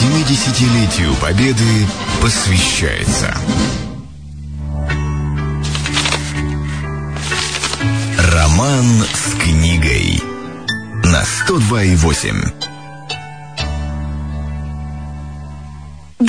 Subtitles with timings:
[0.00, 1.86] 70-летию Победы
[2.22, 3.36] посвящается.
[8.32, 10.22] Роман с книгой
[11.04, 12.69] на 102,8.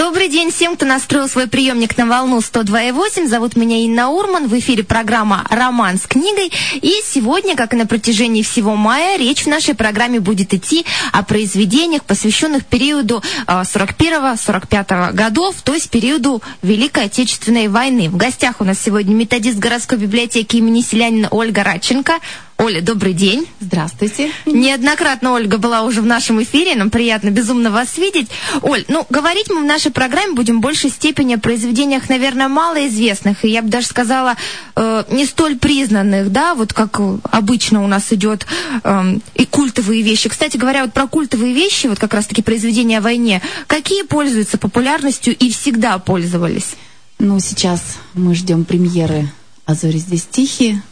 [0.02, 3.28] Добрый день всем, кто настроил свой приемник на волну 102.8.
[3.28, 4.48] Зовут меня Инна Урман.
[4.48, 6.52] В эфире программа «Роман с книгой».
[6.74, 11.22] И сегодня, как и на протяжении всего мая, речь в нашей программе будет идти о
[11.22, 18.10] произведениях, посвященных периоду 41-45 а, годов, то есть периоду Великой Отечественной войны.
[18.10, 22.14] В гостях у нас сегодня методист городской библиотеки имени Селянина Ольга Радченко.
[22.62, 23.48] Оля, добрый день.
[23.60, 24.30] Здравствуйте.
[24.46, 28.30] Неоднократно Ольга была уже в нашем эфире, нам приятно безумно вас видеть.
[28.62, 33.44] Оль, ну, говорить мы в нашей программе будем в большей степени о произведениях, наверное, малоизвестных,
[33.46, 34.36] и я бы даже сказала,
[34.76, 37.00] э, не столь признанных, да, вот как
[37.32, 38.46] обычно у нас идет
[38.84, 40.30] э, и культовые вещи.
[40.30, 45.36] Кстати говоря, вот про культовые вещи, вот как раз-таки произведения о войне, какие пользуются популярностью
[45.36, 46.76] и всегда пользовались?
[47.18, 47.82] Ну, сейчас
[48.14, 49.32] мы ждем премьеры
[49.66, 50.84] «А зори здесь тихие»,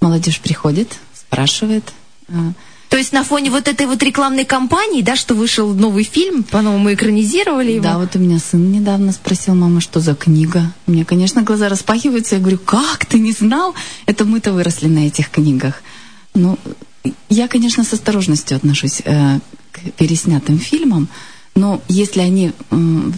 [0.00, 1.92] молодежь приходит, спрашивает.
[2.28, 2.52] А,
[2.88, 6.92] То есть на фоне вот этой вот рекламной кампании, да, что вышел новый фильм, по-новому
[6.92, 7.82] экранизировали его?
[7.82, 10.72] Да, вот у меня сын недавно спросил, мама, что за книга?
[10.86, 12.36] У меня, конечно, глаза распахиваются.
[12.36, 13.74] Я говорю, как, ты не знал?
[14.06, 15.82] Это мы-то выросли на этих книгах.
[16.34, 16.58] Ну,
[17.28, 19.38] я, конечно, с осторожностью отношусь э,
[19.72, 21.08] к переснятым фильмам,
[21.54, 23.10] но если они э,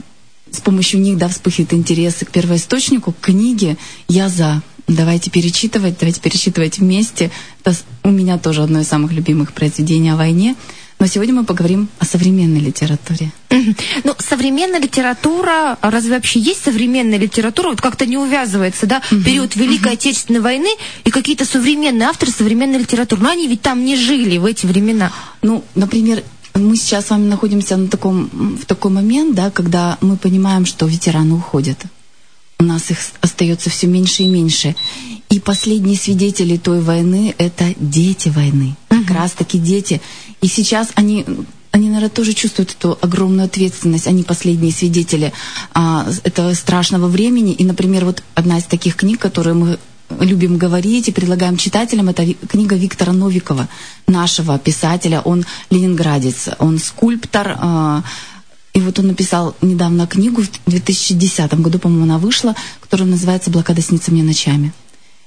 [0.50, 3.76] с помощью них, да, вспыхивает интерес к первоисточнику, к книге,
[4.08, 4.62] я за.
[4.88, 7.30] Давайте перечитывать, давайте перечитывать вместе.
[7.64, 10.56] Это у меня тоже одно из самых любимых произведений о войне.
[10.98, 13.32] Но сегодня мы поговорим о современной литературе.
[14.04, 17.70] Ну, современная литература, разве вообще есть современная литература?
[17.70, 20.68] Вот как-то не увязывается, да, период Великой Отечественной войны
[21.04, 23.20] и какие-то современные авторы современной литературы.
[23.20, 25.10] Но они ведь там не жили в эти времена.
[25.42, 26.22] Ну, например,
[26.54, 30.86] мы сейчас с вами находимся на таком, в такой момент, да, когда мы понимаем, что
[30.86, 31.78] ветераны уходят
[32.62, 34.76] у нас их остается все меньше и меньше.
[35.30, 38.76] И последние свидетели той войны— это дети войны.
[38.88, 40.00] Как раз таки дети.
[40.40, 41.26] И сейчас они
[41.72, 44.06] они, наверное, тоже чувствуют эту огромную ответственность.
[44.06, 45.32] Они последние свидетели
[45.72, 47.54] а, этого страшного времени.
[47.54, 49.78] И, например, вот одна из таких книг, которые мы
[50.20, 53.68] любим говорить и предлагаем читателям, это книга Виктора Новикова,
[54.06, 55.22] нашего писателя.
[55.22, 58.02] Он ленинградец, он скульптор, а,
[58.72, 63.82] и вот он написал недавно книгу, в 2010 году, по-моему, она вышла, которая называется «Блокада
[63.82, 64.72] снится мне ночами».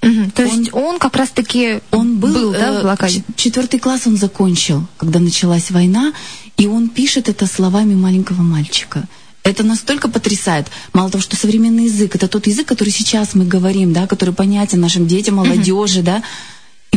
[0.02, 0.32] Угу.
[0.36, 3.24] То он, есть он как раз-таки он был, был да, в э, блокаде?
[3.36, 6.14] Четвертый класс он закончил, когда началась война,
[6.58, 9.06] и он пишет это словами маленького мальчика.
[9.44, 10.68] Это настолько потрясает.
[10.94, 14.80] Мало того, что современный язык, это тот язык, который сейчас мы говорим, да, который понятен
[14.80, 16.24] нашим детям, молодежи, да,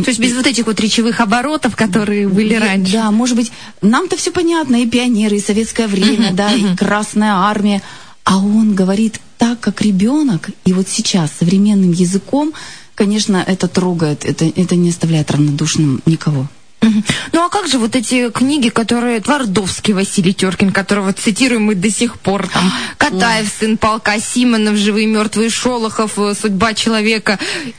[0.03, 2.93] то есть без вот этих вот речевых оборотов, которые были раньше.
[2.93, 3.51] Да, может быть,
[3.81, 7.81] нам-то все понятно, и пионеры, и советское время, да, и Красная Армия.
[8.23, 12.53] А он говорит так, как ребенок, и вот сейчас современным языком,
[12.93, 16.47] конечно, это трогает, это, это не оставляет равнодушным никого.
[16.81, 21.89] Ну а как же вот эти книги, которые Твардовский Василий Теркин, которого цитируем мы до
[21.89, 27.37] сих пор, там Катаев, сын полка, Симонов, живые мертвые, Шолохов, э, судьба человека.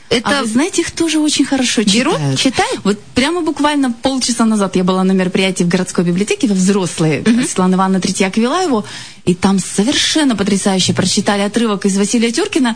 [0.09, 0.39] Это...
[0.39, 2.19] А вы знаете, их тоже очень хорошо читают.
[2.19, 2.79] Берут, читают?
[2.83, 7.43] Вот прямо буквально полчаса назад я была на мероприятии в городской библиотеке, во взрослые, uh-huh.
[7.45, 8.85] Светлана Ивановна Третьяк вела его,
[9.25, 12.75] и там совершенно потрясающе прочитали отрывок из Василия Теркина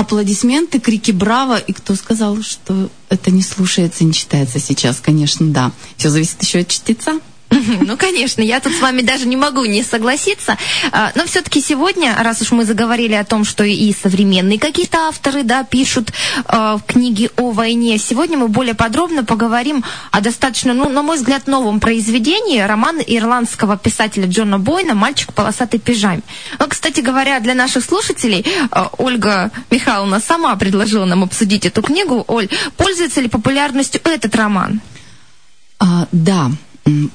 [0.00, 5.00] аплодисменты, крики «Браво!» И кто сказал, что это не слушается, не читается сейчас?
[5.00, 5.72] Конечно, да.
[5.96, 7.20] Все зависит еще от чтеца.
[7.82, 10.56] Ну, конечно, я тут с вами даже не могу не согласиться.
[10.92, 15.42] А, но все-таки сегодня, раз уж мы заговорили о том, что и современные какие-то авторы
[15.42, 16.12] да, пишут
[16.46, 21.46] э, книги о войне, сегодня мы более подробно поговорим о достаточно, ну, на мой взгляд,
[21.46, 26.22] новом произведении романа ирландского писателя Джона Бойна «Мальчик в полосатой пижаме».
[26.58, 32.24] Ну, кстати говоря, для наших слушателей э, Ольга Михайловна сама предложила нам обсудить эту книгу.
[32.28, 34.80] Оль, пользуется ли популярностью этот роман?
[35.78, 36.50] А, да,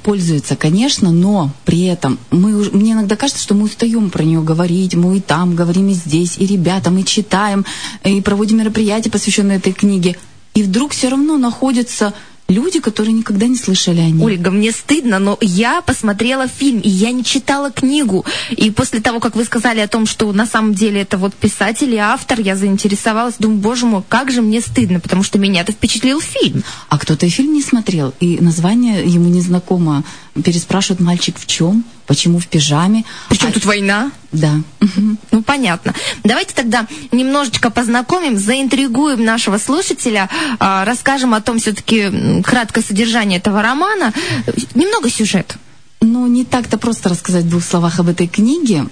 [0.03, 4.95] пользуется, конечно, но при этом мы, мне иногда кажется, что мы устаем про нее говорить,
[4.95, 7.65] мы и там говорим, и здесь, и ребята, мы читаем,
[8.03, 10.17] и проводим мероприятия, посвященные этой книге.
[10.53, 12.13] И вдруг все равно находится
[12.47, 14.23] люди, которые никогда не слышали о ней.
[14.23, 18.25] Ольга, мне стыдно, но я посмотрела фильм, и я не читала книгу.
[18.51, 21.93] И после того, как вы сказали о том, что на самом деле это вот писатель
[21.93, 25.71] и автор, я заинтересовалась, думаю, боже мой, как же мне стыдно, потому что меня это
[25.71, 26.63] впечатлил фильм.
[26.89, 30.03] А кто-то и фильм не смотрел, и название ему не знакомо.
[30.43, 31.85] Переспрашивает мальчик в чем?
[32.07, 33.05] Почему в пижаме?
[33.29, 33.51] Причем а...
[33.51, 34.11] тут война?
[34.31, 34.55] Да.
[35.31, 35.93] Ну, понятно.
[36.23, 40.29] Давайте тогда немножечко познакомим, заинтригуем нашего слушателя,
[40.59, 44.13] а, расскажем о том все-таки краткое содержание этого романа.
[44.73, 45.57] Немного сюжет.
[46.01, 48.87] Ну, ну, не так-то просто рассказать в двух словах об этой книге.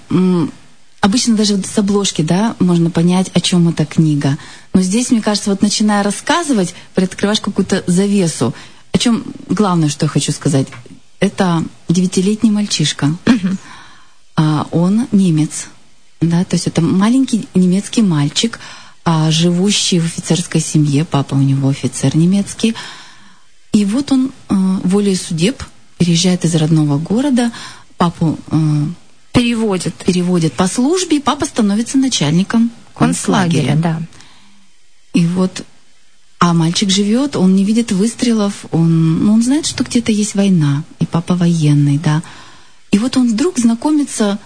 [1.02, 4.38] Обычно даже с обложки, да, можно понять, о чем эта книга.
[4.74, 8.54] Но здесь, мне кажется, вот начиная рассказывать, приоткрываешь какую-то завесу.
[8.92, 10.68] О чем главное, что я хочу сказать,
[11.24, 13.16] это девятилетний мальчишка.
[14.36, 15.68] А он немец,
[16.20, 18.60] да, то есть это маленький немецкий мальчик,
[19.06, 22.74] а, живущий в офицерской семье, папа у него офицер немецкий.
[23.74, 25.64] И вот он а, волей судеб
[26.00, 27.52] переезжает из родного города,
[27.98, 28.58] папу а,
[29.32, 29.94] переводит.
[29.94, 33.74] переводит по службе, папа становится начальником концлагеря.
[33.74, 34.02] Концлагеря, да.
[35.14, 35.64] И вот,
[36.44, 40.84] а мальчик живет, он не видит выстрелов, он, ну, он знает, что где-то есть война,
[41.00, 42.22] и папа военный, да.
[42.92, 44.40] И вот он вдруг знакомится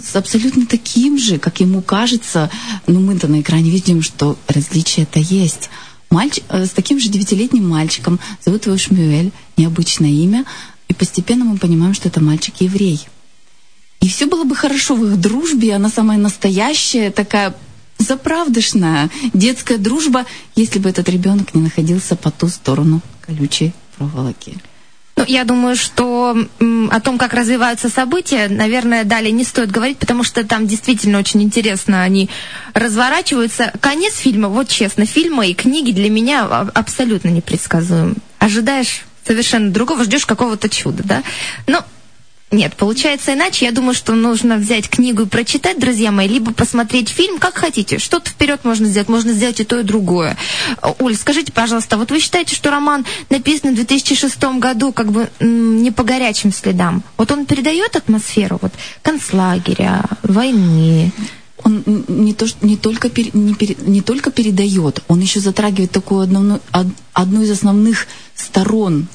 [0.00, 2.52] с абсолютно таким же, как ему кажется,
[2.86, 5.70] ну мы-то на экране видим, что различия-то есть.
[6.08, 10.44] Мальчик, э, с таким же девятилетним мальчиком, зовут его Шмюэль, необычное имя,
[10.86, 13.00] и постепенно мы понимаем, что это мальчик-еврей.
[14.00, 17.56] И все было бы хорошо в их дружбе, она самая настоящая, такая
[18.00, 20.26] заправдышная детская дружба,
[20.56, 24.58] если бы этот ребенок не находился по ту сторону колючей проволоки.
[25.16, 26.34] Ну, я думаю, что
[26.90, 31.42] о том, как развиваются события, наверное, далее не стоит говорить, потому что там действительно очень
[31.42, 32.30] интересно они
[32.72, 33.70] разворачиваются.
[33.80, 38.16] Конец фильма, вот честно, фильмы и книги для меня а- абсолютно непредсказуем.
[38.38, 41.22] Ожидаешь совершенно другого, ждешь какого-то чуда, да?
[41.66, 41.84] Но
[42.52, 43.66] нет, получается иначе.
[43.66, 47.98] Я думаю, что нужно взять книгу и прочитать, друзья мои, либо посмотреть фильм, как хотите.
[48.00, 50.36] Что-то вперед можно сделать, можно сделать и то, и другое.
[50.98, 55.92] Оль, скажите, пожалуйста, вот вы считаете, что роман написан в 2006 году как бы не
[55.92, 57.04] по горячим следам?
[57.16, 58.72] Вот он передает атмосферу вот
[59.02, 61.12] концлагеря, войны?
[61.62, 66.22] Он не, то, не, только, пер, не, пер, не только передает, он еще затрагивает такую
[66.22, 66.58] одну,
[67.12, 69.06] одну из основных сторон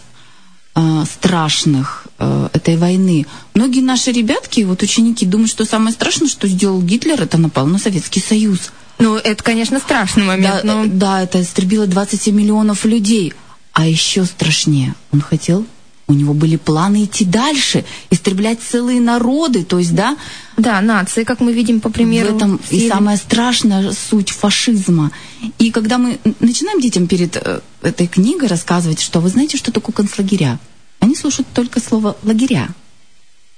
[1.06, 3.26] страшных э, этой войны.
[3.54, 7.80] Многие наши ребятки, вот ученики, думают, что самое страшное, что сделал Гитлер, это напал на
[7.80, 8.72] Советский Союз.
[9.00, 10.62] Ну, это, конечно, страшный момент.
[10.64, 10.86] Да, но...
[10.86, 13.34] да это истребило 27 миллионов людей.
[13.74, 15.66] А еще страшнее, он хотел
[16.08, 20.18] у него были планы идти дальше, истреблять целые народы, то есть, да?
[20.56, 22.34] Да, нации, как мы видим по примеру.
[22.34, 25.12] В этом и самая страшная суть фашизма.
[25.58, 29.94] И когда мы начинаем детям перед э, этой книгой рассказывать, что вы знаете, что такое
[29.94, 30.60] концлагеря,
[31.00, 32.70] они слушают только слово лагеря.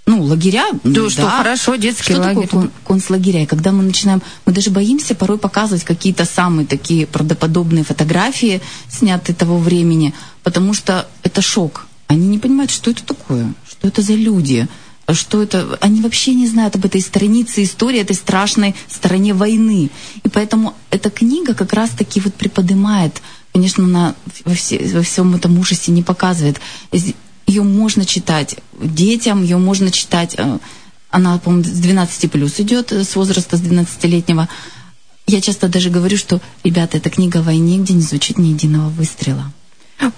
[0.05, 1.09] Ну, лагеря, да, да.
[1.09, 2.43] что хорошо, детский что лагерь.
[2.43, 3.43] такое кон- концлагеря?
[3.43, 9.35] И когда мы начинаем, мы даже боимся порой показывать какие-то самые такие правдоподобные фотографии, снятые
[9.35, 10.13] того времени,
[10.43, 14.67] потому что это шок они не понимают, что это такое, что это за люди,
[15.13, 15.77] что это...
[15.81, 19.89] Они вообще не знают об этой странице истории, этой страшной стороне войны.
[20.23, 23.21] И поэтому эта книга как раз-таки вот приподнимает,
[23.53, 24.15] конечно, она
[24.45, 26.59] во, все, во всем этом ужасе не показывает.
[27.45, 30.35] Ее можно читать детям, ее можно читать...
[30.37, 30.59] Э,
[31.09, 34.49] она, по-моему, с 12 плюс идет, э, с возраста с 12-летнего.
[35.25, 38.89] Я часто даже говорю, что, ребята, эта книга о войне, где не звучит ни единого
[38.89, 39.53] выстрела.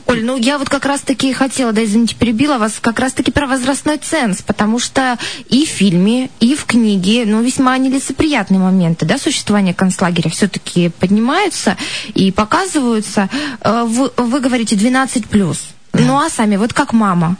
[0.07, 3.97] Оль, ну я вот как раз-таки хотела, да извините, перебила вас, как раз-таки про возрастной
[3.97, 5.17] ценз, потому что
[5.47, 11.77] и в фильме, и в книге, ну, весьма нелицеприятные моменты, да, существования концлагеря все-таки поднимаются
[12.13, 13.29] и показываются.
[13.61, 15.57] Э, вы, вы говорите 12+.
[15.93, 15.99] Да.
[15.99, 17.37] Ну, а сами, вот как мама,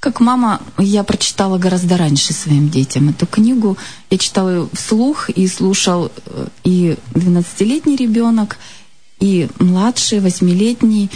[0.00, 3.78] как мама, я прочитала гораздо раньше своим детям эту книгу.
[4.10, 8.58] Я читала ее вслух и слушал э, и 12-летний ребенок,
[9.20, 11.10] и младший, 8-летний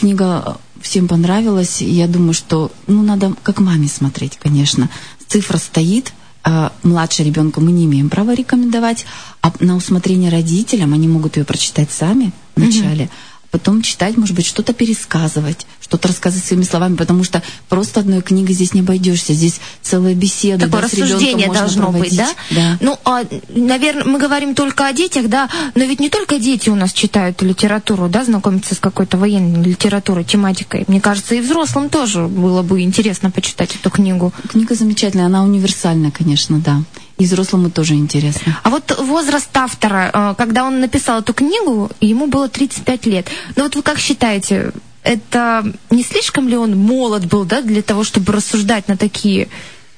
[0.00, 1.82] книга всем понравилась.
[1.82, 4.88] Я думаю, что ну, надо как маме смотреть, конечно.
[5.28, 9.04] Цифра стоит, а младше ребенку мы не имеем права рекомендовать,
[9.42, 13.04] а на усмотрение родителям они могут ее прочитать сами вначале.
[13.04, 18.22] Mm-hmm потом читать, может быть, что-то пересказывать, что-то рассказывать своими словами, потому что просто одной
[18.22, 19.32] книгой здесь не обойдешься.
[19.32, 20.66] Здесь целая беседа.
[20.66, 22.10] Такое да, рассуждение должно проводить.
[22.10, 22.30] быть, да?
[22.50, 22.78] да?
[22.80, 26.74] Ну, а, наверное, мы говорим только о детях, да, но ведь не только дети у
[26.74, 30.84] нас читают литературу, да, знакомятся с какой-то военной литературой, тематикой.
[30.86, 34.32] Мне кажется, и взрослым тоже было бы интересно почитать эту книгу.
[34.48, 36.82] Книга замечательная, она универсальная, конечно, да.
[37.20, 38.58] И взрослому тоже интересно.
[38.62, 43.28] А вот возраст автора, э, когда он написал эту книгу, ему было 35 лет.
[43.56, 44.72] Ну вот вы как считаете,
[45.02, 49.48] это не слишком ли он молод был, да, для того, чтобы рассуждать на такие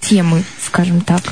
[0.01, 1.23] темы, скажем так?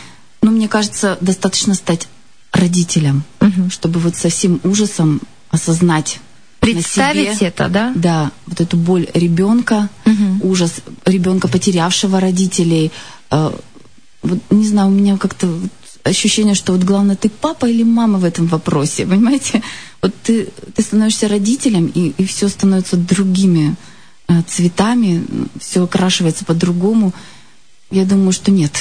[0.42, 2.06] Ну, мне кажется, достаточно стать
[2.52, 3.68] родителем, угу.
[3.70, 5.20] чтобы вот со всем ужасом
[5.50, 6.20] осознать
[6.60, 7.92] Представить себе, это, да?
[7.96, 10.50] Да, вот эту боль ребенка, угу.
[10.50, 12.92] ужас ребенка, потерявшего родителей.
[13.30, 13.50] Э,
[14.22, 15.48] вот, не знаю, у меня как-то
[16.04, 19.62] ощущение, что вот главное, ты папа или мама в этом вопросе, понимаете?
[20.02, 23.76] Вот ты, ты становишься родителем, и, и все становится другими
[24.28, 25.24] э, цветами,
[25.60, 27.12] все окрашивается по-другому.
[27.90, 28.72] Я думаю, что нет.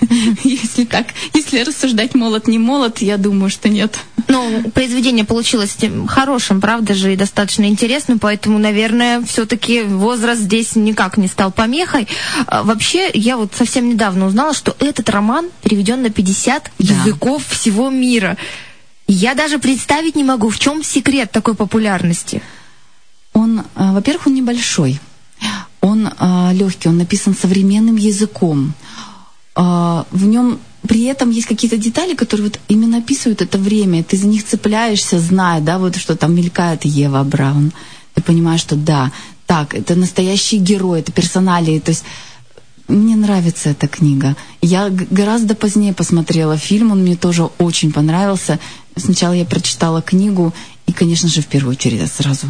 [0.44, 3.98] Если так, если рассуждать молод, не молод, я думаю, что нет.
[4.28, 11.16] Ну, произведение получилось хорошим, правда же, и достаточно интересным, поэтому, наверное, все-таки возраст здесь никак
[11.16, 12.06] не стал помехой.
[12.46, 16.84] А, вообще, я вот совсем недавно узнала, что этот роман переведен на 50 Да.
[16.94, 18.36] языков всего мира.
[19.06, 22.42] Я даже представить не могу, в чем секрет такой популярности.
[23.32, 25.00] Он, а, во-первых, он небольшой.
[25.80, 26.10] Он
[26.52, 28.74] легкий, он написан современным языком.
[29.54, 34.04] А, В нем при этом есть какие-то детали, которые вот именно описывают это время.
[34.04, 37.72] Ты за них цепляешься, зная, да, вот что там мелькает Ева Браун.
[38.14, 39.12] Ты понимаешь, что да,
[39.46, 41.80] так, это настоящий герой, это персоналии.
[41.80, 42.04] То есть
[42.86, 44.36] мне нравится эта книга.
[44.62, 48.58] Я гораздо позднее посмотрела фильм, он мне тоже очень понравился.
[48.96, 50.54] Сначала я прочитала книгу,
[50.86, 52.46] и, конечно же, в первую очередь сразу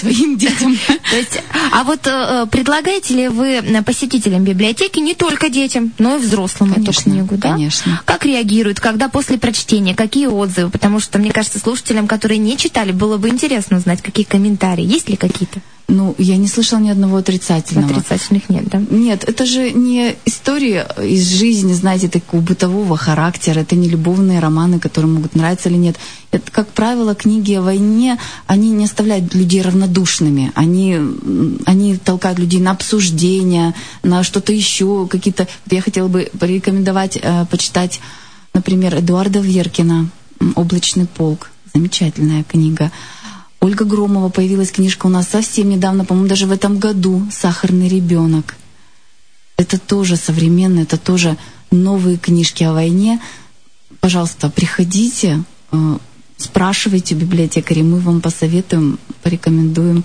[0.00, 0.76] своим детям.
[1.10, 1.40] То есть,
[1.72, 6.18] а вот э, э, предлагаете ли вы э, посетителям библиотеки не только детям, но и
[6.18, 7.52] взрослым эту Конечно, книгу, да?
[7.52, 8.00] конечно.
[8.04, 10.70] Как реагируют, когда после прочтения, какие отзывы?
[10.70, 14.84] Потому что, мне кажется, слушателям, которые не читали, было бы интересно узнать, какие комментарии.
[14.84, 15.60] Есть ли какие-то?
[15.88, 17.90] Ну, я не слышала ни одного отрицательного.
[17.90, 18.82] Отрицательных нет, да?
[18.90, 23.60] Нет, это же не история из жизни, знаете, такого бытового характера.
[23.60, 25.96] Это не любовные романы, которые могут нравиться или нет.
[26.32, 30.50] Это, как правило, книги о войне, они не оставляют людей равнодушными.
[30.56, 30.98] Они,
[31.66, 35.46] они толкают людей на обсуждения, на что-то еще, какие-то...
[35.70, 38.00] Я хотела бы порекомендовать э, почитать,
[38.54, 40.10] например, Эдуарда Веркина
[40.56, 41.50] «Облачный полк».
[41.72, 42.90] Замечательная книга.
[43.66, 48.54] Ольга Громова появилась книжка у нас совсем недавно, по-моему, даже в этом году «Сахарный ребенок».
[49.56, 51.36] Это тоже современно, это тоже
[51.72, 53.20] новые книжки о войне.
[53.98, 55.42] Пожалуйста, приходите,
[55.72, 55.98] э,
[56.36, 60.04] спрашивайте у библиотекарей, мы вам посоветуем, порекомендуем.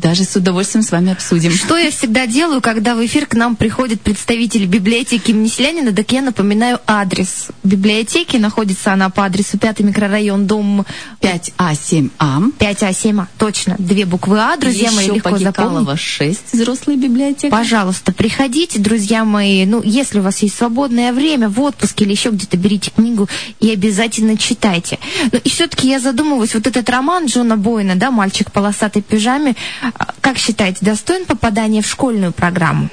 [0.00, 1.52] Даже с удовольствием с вами обсудим.
[1.52, 6.10] Что я всегда делаю, когда в эфир к нам приходит представитель библиотеки имени Селянина, так
[6.12, 8.36] я напоминаю адрес библиотеки.
[8.36, 10.86] Находится она по адресу 5 микрорайон, дом
[11.20, 12.52] 5А7А.
[12.58, 13.26] 5А7А.
[13.38, 15.70] Точно, две буквы А, друзья мои, Еще легко по запомнить.
[15.70, 17.54] Гекалова 6, взрослая библиотека.
[17.54, 19.66] Пожалуйста, приходите, друзья мои.
[19.66, 23.28] Ну, если у вас есть свободное время, в отпуске или еще где-то, берите книгу
[23.60, 24.98] и обязательно читайте.
[25.32, 29.54] Ну, и все-таки я задумываюсь, вот этот роман Джона Бойна, да, «Мальчик в полосатой пижаме»,
[29.81, 29.81] а,
[30.20, 32.88] как считаете, достоин попадания в школьную программу?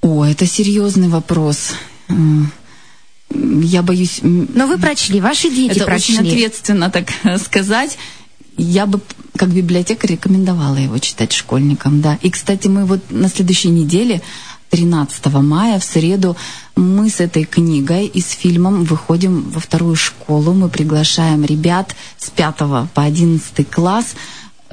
[0.00, 1.72] О, это серьезный вопрос.
[3.30, 4.20] Я боюсь...
[4.22, 6.18] Но вы прочли, ваши дети Это прочли.
[6.18, 7.08] очень ответственно так
[7.42, 7.96] сказать.
[8.56, 9.00] Я бы
[9.36, 12.18] как библиотекарь рекомендовала его читать школьникам, да.
[12.20, 14.20] И, кстати, мы вот на следующей неделе,
[14.70, 16.36] 13 мая, в среду,
[16.76, 20.52] мы с этой книгой и с фильмом выходим во вторую школу.
[20.52, 22.56] Мы приглашаем ребят с 5
[22.92, 24.14] по 11 класс.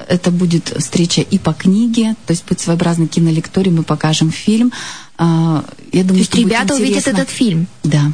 [0.08, 4.72] Это будет встреча и по книге, то есть будет своеобразный кинолекторий, мы покажем фильм.
[5.18, 7.66] А, Я То думаю, есть что будет ребята увидят этот фильм.
[7.84, 8.12] Да.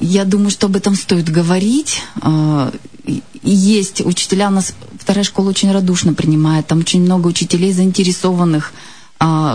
[0.00, 2.02] Я думаю, что об этом стоит говорить.
[2.20, 2.72] А,
[3.04, 8.72] и- Есть учителя, у нас вторая школа очень радушно принимает, там очень много учителей заинтересованных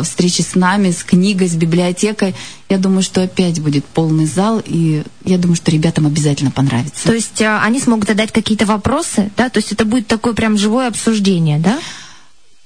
[0.03, 2.36] встречи с нами, с книгой, с библиотекой.
[2.70, 7.05] Я думаю, что опять будет полный зал, и я думаю, что ребятам обязательно понравится.
[7.05, 9.50] То есть а, они смогут задать какие-то вопросы, да?
[9.50, 11.79] То есть это будет такое прям живое обсуждение, да?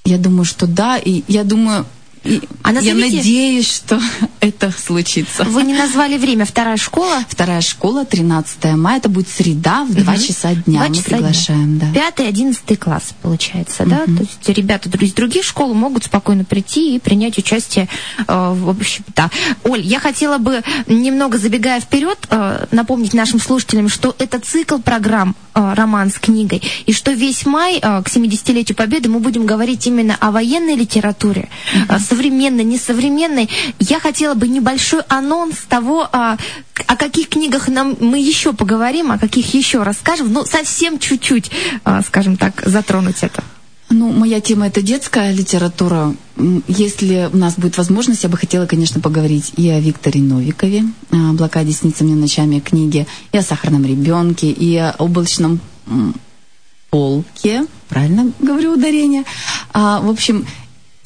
[0.05, 1.85] Я думаю, что да, и я думаю,
[2.27, 3.99] и А я назовите- надеюсь, что
[4.39, 5.43] это случится.
[5.45, 7.23] Вы не назвали время, вторая школа?
[7.29, 10.79] Вторая школа, 13 мая, это будет среда в 2 часа дня.
[10.79, 11.17] Два Мы часа дня.
[11.17, 11.87] приглашаем, да.
[11.93, 14.05] Пятый, одиннадцатый класс, получается, да?
[14.05, 17.87] То есть ребята из других школ могут спокойно прийти и принять участие
[18.19, 19.29] э, в общем, да.
[19.63, 25.35] Оль, я хотела бы, немного забегая вперед, э, напомнить нашим слушателям, что это цикл программ
[25.75, 30.15] «Роман с книгой», и что весь май э, к 70-летию Победы мы будем говорить именно
[30.19, 31.49] о военной литературе,
[31.89, 33.49] э, современной, несовременной.
[33.79, 36.37] Я хотела бы небольшой анонс того, а,
[36.85, 41.51] о каких книгах нам мы еще поговорим, о каких еще расскажем, ну, совсем чуть-чуть,
[42.05, 43.43] скажем так, затронуть это.
[43.89, 46.13] Ну, моя тема это детская литература.
[46.67, 51.33] Если у нас будет возможность, я бы хотела, конечно, поговорить и о Викторе Новикове, а,
[51.33, 55.61] «Блокаде снится мне ночами» книги, и о «Сахарном ребенке», и о «Облачном
[56.89, 57.65] полке».
[57.87, 59.23] Правильно говорю ударение?
[59.71, 60.45] А, в общем,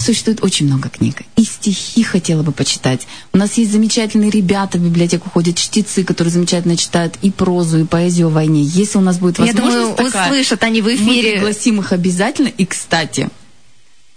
[0.01, 1.21] существует очень много книг.
[1.35, 3.07] И стихи хотела бы почитать.
[3.33, 7.83] У нас есть замечательные ребята в библиотеку ходят, чтецы, которые замечательно читают и прозу, и
[7.85, 8.63] поэзию о войне.
[8.63, 11.33] Если у нас будет Я возможность думаю, такая, услышат они в мы эфире.
[11.33, 12.47] пригласим их обязательно.
[12.49, 13.29] И, кстати,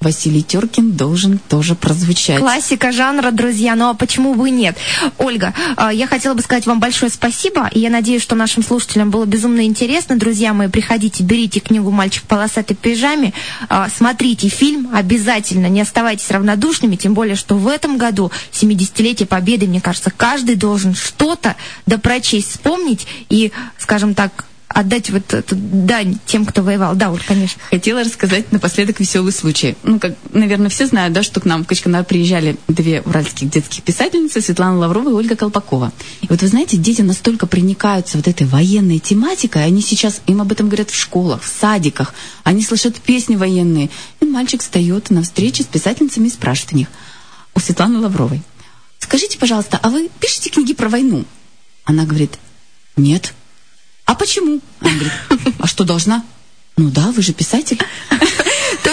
[0.04, 2.38] Василий Теркин должен тоже прозвучать.
[2.38, 4.76] Классика жанра, друзья, ну а почему бы и нет?
[5.18, 9.10] Ольга, а, я хотела бы сказать вам большое спасибо, и я надеюсь, что нашим слушателям
[9.10, 10.16] было безумно интересно.
[10.16, 13.32] Друзья мои, приходите, берите книгу «Мальчик в полосатой пижаме»,
[13.68, 19.66] а, смотрите фильм обязательно, не оставайтесь равнодушными, тем более, что в этом году, 70-летие Победы,
[19.66, 21.56] мне кажется, каждый должен что-то
[21.86, 26.96] допрочесть, вспомнить и, скажем так, отдать вот эту дань тем, кто воевал.
[26.96, 27.62] Да, Оль, конечно.
[27.70, 29.76] Хотела рассказать напоследок веселый случай.
[29.84, 33.84] Ну, как, наверное, все знают, да, что к нам в Качканар приезжали две уральских детских
[33.84, 35.92] писательницы, Светлана Лаврова и Ольга Колпакова.
[36.22, 40.50] И вот вы знаете, дети настолько проникаются вот этой военной тематикой, они сейчас, им об
[40.50, 42.12] этом говорят в школах, в садиках,
[42.42, 43.90] они слышат песни военные.
[44.20, 46.88] И мальчик встает на встрече с писательницами и спрашивает у них,
[47.54, 48.42] у Светланы Лавровой,
[48.98, 51.24] скажите, пожалуйста, а вы пишете книги про войну?
[51.84, 52.38] Она говорит,
[52.96, 53.34] нет.
[54.04, 54.60] А почему?
[54.80, 55.12] Она говорит,
[55.58, 56.24] а что должна?
[56.76, 57.78] Ну да, вы же писатель.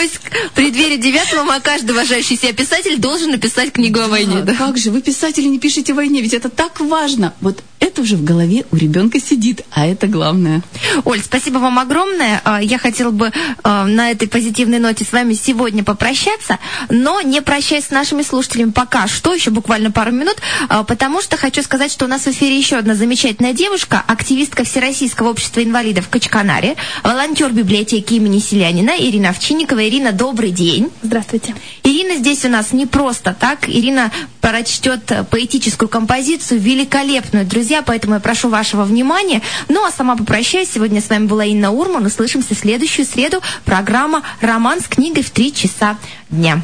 [0.01, 4.41] То есть в преддверии 9 мая каждый уважающий себя писатель должен написать книгу о войне.
[4.41, 4.55] Да?
[4.55, 7.35] Как же, вы писатели не пишете о войне, ведь это так важно.
[7.39, 10.61] Вот это уже в голове у ребенка сидит, а это главное.
[11.03, 12.39] Оль, спасибо вам огромное.
[12.45, 13.31] А, я хотела бы
[13.63, 18.69] а, на этой позитивной ноте с вами сегодня попрощаться, но не прощаясь с нашими слушателями
[18.69, 20.37] пока что, еще буквально пару минут,
[20.69, 24.63] а, потому что хочу сказать, что у нас в эфире еще одна замечательная девушка, активистка
[24.63, 29.87] Всероссийского общества инвалидов Качканаре, волонтер библиотеки имени Селянина Ирина Овчинникова.
[29.91, 30.89] Ирина, добрый день.
[31.01, 31.53] Здравствуйте.
[31.83, 33.67] Ирина здесь у нас не просто так.
[33.67, 39.41] Ирина прочтет поэтическую композицию, великолепную, друзья поэтому я прошу вашего внимания.
[39.67, 40.69] Ну, а сама попрощаюсь.
[40.73, 42.05] Сегодня с вами была Инна Урман.
[42.05, 43.41] Услышимся в следующую среду.
[43.65, 45.97] Программа «Роман с книгой» в три часа
[46.29, 46.61] дня.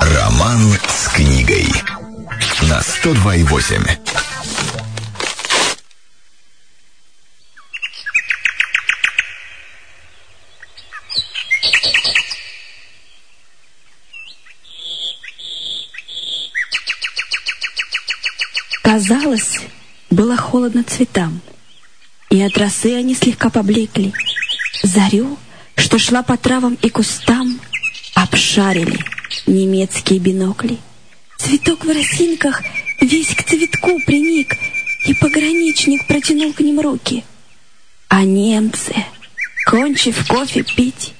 [0.00, 1.68] Роман с книгой
[2.62, 4.13] на 102,8.
[19.34, 19.66] Казалось,
[20.10, 21.40] было холодно цветам,
[22.30, 24.12] и от росы они слегка поблекли.
[24.84, 25.36] Зарю,
[25.74, 27.58] что шла по травам и кустам,
[28.14, 28.96] обшарили
[29.46, 30.78] немецкие бинокли.
[31.36, 32.62] Цветок в росинках
[33.00, 34.56] весь к цветку приник,
[35.06, 37.24] и пограничник протянул к ним руки.
[38.06, 38.94] А немцы,
[39.66, 41.12] кончив кофе пить,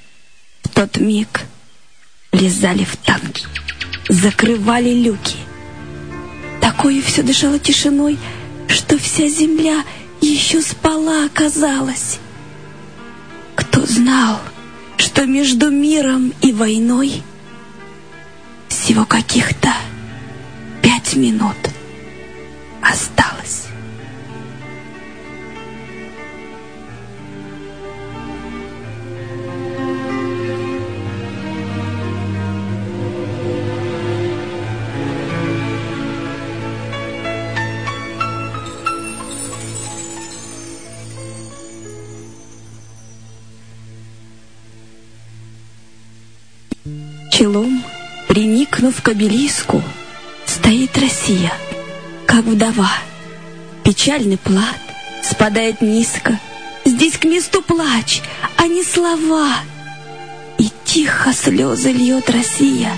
[0.63, 1.47] в тот миг
[2.31, 3.45] лезали в танки,
[4.09, 5.37] закрывали люки—
[6.85, 8.19] Такое все дышало тишиной,
[8.69, 9.85] что вся земля
[10.21, 12.19] еще спала, оказалась.
[13.55, 14.39] Кто знал,
[14.99, 17.23] что между миром и войной
[18.69, 19.73] всего каких-то
[20.83, 21.57] пять минут
[22.83, 23.64] осталось.
[47.37, 47.83] Челом,
[48.29, 49.83] приникнув к обелиску,
[50.47, 51.53] стоит Россия,
[52.27, 52.93] как вдова.
[53.83, 54.79] Печальный плат
[55.29, 56.39] спадает низко.
[56.85, 58.23] Здесь к месту плач,
[58.57, 59.53] а не слова.
[60.59, 62.93] И тихо слезы льет Россия.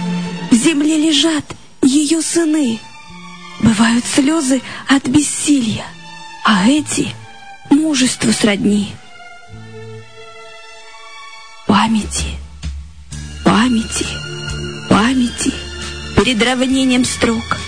[0.51, 1.45] В земле лежат
[1.81, 2.79] ее сыны.
[3.61, 5.87] Бывают слезы от бессилия,
[6.45, 7.09] а эти
[7.71, 8.93] мужеству сродни.
[11.67, 12.46] Памяти,
[13.67, 14.07] памяти
[14.89, 15.53] памяти,
[16.17, 17.59] перед равнением строк.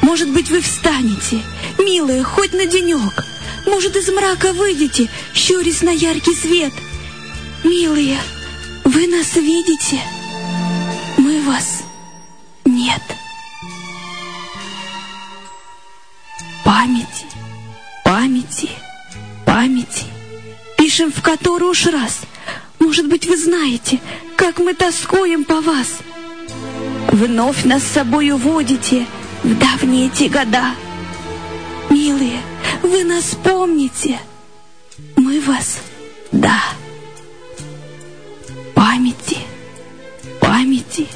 [0.00, 1.42] Может быть, вы встанете,
[1.78, 3.26] милые, хоть на денек.
[3.66, 6.72] Может, из мрака выйдете, щурясь на яркий свет.
[7.64, 8.18] Милые,
[8.84, 10.00] вы нас видите,
[11.18, 11.82] мы вас
[12.64, 13.02] нет.
[16.64, 17.26] Памяти,
[18.04, 18.70] памяти,
[19.44, 20.06] памяти.
[20.78, 22.22] Пишем в который уж раз.
[22.92, 24.00] Может быть, вы знаете,
[24.36, 25.88] как мы тоскуем по вас—
[27.12, 29.06] Вновь нас с собой уводите
[29.44, 30.74] в давние те года.
[31.90, 32.40] Милые,
[32.82, 34.18] вы нас помните.
[35.16, 35.78] Мы вас,
[36.32, 36.58] да.
[38.74, 39.36] Памяти,
[40.40, 41.06] памяти,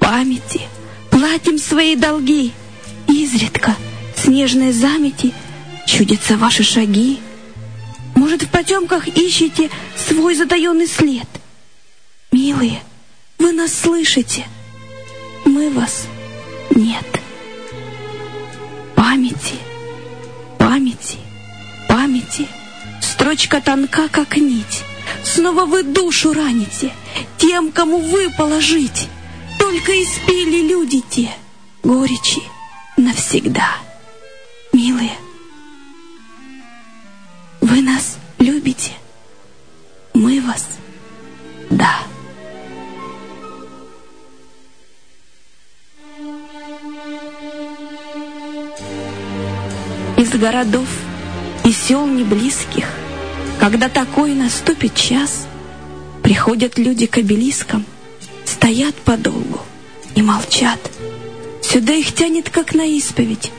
[0.00, 0.62] памяти.
[1.08, 2.52] Платим свои долги.
[3.06, 3.76] Изредка
[4.16, 5.32] снежной замети
[5.86, 7.20] чудятся ваши шаги.
[8.18, 11.28] Может, в потемках ищете свой затаенный след.
[12.32, 12.82] Милые,
[13.38, 14.44] вы нас слышите—
[15.44, 16.06] мы вас
[16.70, 17.06] нет.
[18.96, 19.54] Памяти,
[20.58, 21.18] памяти,
[21.88, 22.46] памяти.
[23.00, 24.82] Строчка тонка, как нить.
[25.24, 26.92] снова вы душу раните,
[27.38, 29.08] тем, кому вы положить.
[29.58, 31.30] Только испили люди те
[31.82, 32.42] горечи
[32.96, 33.87] навсегда.
[38.48, 38.92] Любите?
[40.14, 40.66] Мы вас,
[41.70, 41.98] да.
[50.16, 50.88] Из городов
[51.64, 52.86] и сел неблизких,
[53.60, 55.46] когда такой наступит час,
[56.22, 57.84] приходят люди к обелискам,
[58.46, 59.60] стоят подолгу
[60.14, 60.80] и молчат.
[61.62, 63.52] Сюда их тянет, как на исповедь,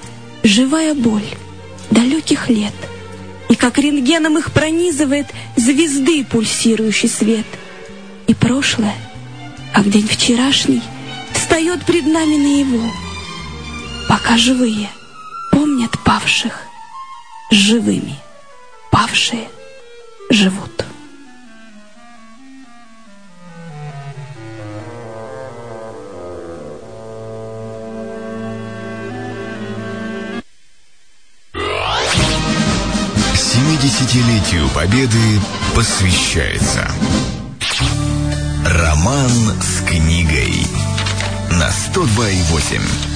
[0.44, 1.30] живая боль
[1.92, 2.74] далеких лет—
[3.50, 7.48] и как рентгеном их пронизывает звезды пульсирующий свет.
[8.28, 8.96] И прошлое,
[9.74, 10.82] как день вчерашний,
[11.34, 12.90] встает пред нами наяву.
[14.08, 14.90] Пока живые
[15.52, 16.62] помнят павших,
[17.52, 18.16] живыми
[18.92, 19.48] павшие
[20.30, 20.89] живут.
[34.10, 35.40] 70-летию Победы
[35.76, 36.90] посвящается.
[38.66, 39.30] Роман
[39.62, 40.66] с книгой.
[41.52, 43.09] На 102,8